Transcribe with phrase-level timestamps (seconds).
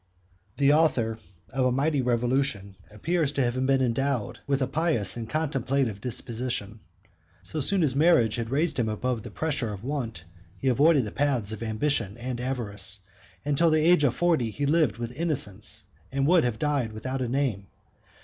[0.57, 1.19] The author
[1.53, 6.79] of a mighty revolution appears to have been endowed with a pious and contemplative disposition:
[7.43, 10.23] so soon as marriage had raised him above the pressure of want,
[10.57, 13.01] he avoided the paths of ambition and avarice;
[13.45, 17.21] and till the age of forty he lived with innocence, and would have died without
[17.21, 17.67] a name.